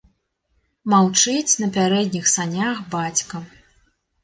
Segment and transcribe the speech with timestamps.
[0.93, 3.45] Маўчыць на пярэдніх санях бацька.